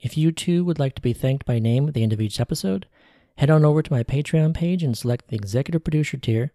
If 0.00 0.18
you 0.18 0.32
too 0.32 0.64
would 0.64 0.78
like 0.78 0.94
to 0.96 1.02
be 1.02 1.12
thanked 1.12 1.46
by 1.46 1.58
name 1.58 1.88
at 1.88 1.94
the 1.94 2.02
end 2.02 2.12
of 2.12 2.20
each 2.20 2.40
episode, 2.40 2.86
head 3.36 3.50
on 3.50 3.64
over 3.64 3.82
to 3.82 3.92
my 3.92 4.02
Patreon 4.02 4.54
page 4.54 4.82
and 4.82 4.96
select 4.96 5.28
the 5.28 5.36
executive 5.36 5.84
producer 5.84 6.16
tier, 6.16 6.52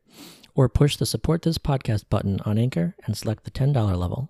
or 0.56 0.70
push 0.70 0.96
the 0.96 1.06
support 1.06 1.42
this 1.42 1.58
podcast 1.58 2.06
button 2.10 2.40
on 2.46 2.58
Anchor 2.58 2.96
and 3.06 3.18
select 3.18 3.44
the 3.44 3.52
$10 3.52 3.74
level. 3.98 4.30